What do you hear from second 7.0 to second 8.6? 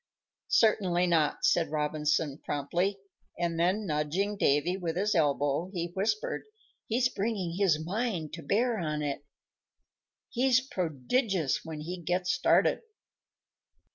bringing his mind to